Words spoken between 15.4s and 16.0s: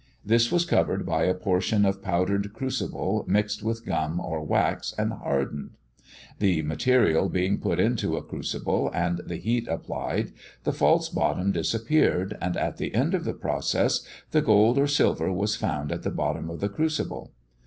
found